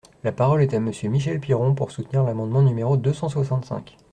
[0.23, 3.97] La parole est à Monsieur Michel Piron, pour soutenir l’amendement numéro deux cent soixante-cinq.